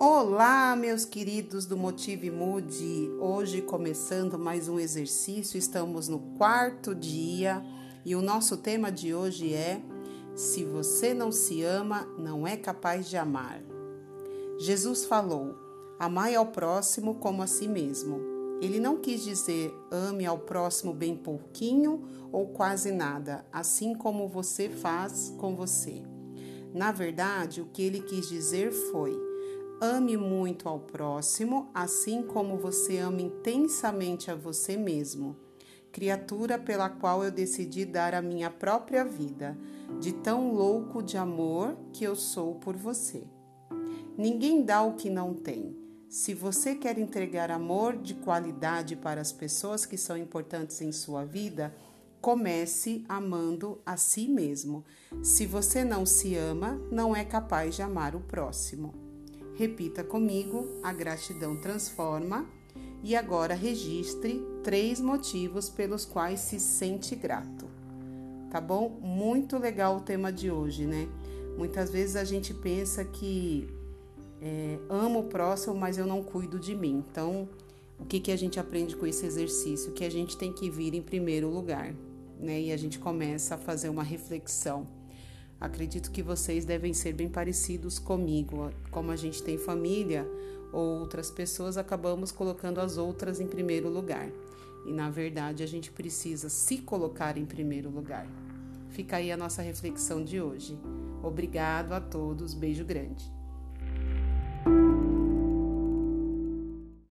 [0.00, 3.10] Olá, meus queridos do Motive Mude.
[3.18, 7.60] Hoje começando mais um exercício, estamos no quarto dia
[8.04, 9.82] e o nosso tema de hoje é:
[10.36, 13.60] Se você não se ama, não é capaz de amar.
[14.60, 15.56] Jesus falou:
[15.98, 18.20] Amai ao próximo como a si mesmo.
[18.62, 24.68] Ele não quis dizer ame ao próximo bem pouquinho ou quase nada, assim como você
[24.68, 26.04] faz com você.
[26.72, 29.27] Na verdade, o que ele quis dizer foi:
[29.80, 35.36] Ame muito ao próximo, assim como você ama intensamente a você mesmo,
[35.92, 39.56] criatura pela qual eu decidi dar a minha própria vida,
[40.00, 43.22] de tão louco de amor que eu sou por você.
[44.16, 45.76] Ninguém dá o que não tem.
[46.08, 51.24] Se você quer entregar amor de qualidade para as pessoas que são importantes em sua
[51.24, 51.72] vida,
[52.20, 54.84] comece amando a si mesmo.
[55.22, 59.07] Se você não se ama, não é capaz de amar o próximo.
[59.58, 62.46] Repita comigo: a gratidão transforma.
[63.02, 67.66] E agora registre três motivos pelos quais se sente grato.
[68.50, 68.98] Tá bom?
[69.00, 71.08] Muito legal o tema de hoje, né?
[71.56, 73.68] Muitas vezes a gente pensa que
[74.40, 77.04] é, amo o próximo, mas eu não cuido de mim.
[77.10, 77.48] Então,
[77.98, 79.92] o que, que a gente aprende com esse exercício?
[79.92, 81.94] Que a gente tem que vir em primeiro lugar,
[82.38, 82.60] né?
[82.60, 84.86] E a gente começa a fazer uma reflexão
[85.60, 88.70] Acredito que vocês devem ser bem parecidos comigo.
[88.90, 90.26] Como a gente tem família
[90.72, 94.30] ou outras pessoas, acabamos colocando as outras em primeiro lugar.
[94.86, 98.26] E na verdade, a gente precisa se colocar em primeiro lugar.
[98.90, 100.78] Fica aí a nossa reflexão de hoje.
[101.22, 103.37] Obrigado a todos, beijo grande.